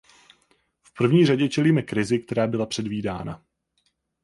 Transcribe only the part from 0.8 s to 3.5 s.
V první řadě čelíme krizi, která byla předvídána.